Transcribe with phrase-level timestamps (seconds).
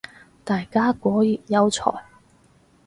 [0.43, 1.93] 大家果然有才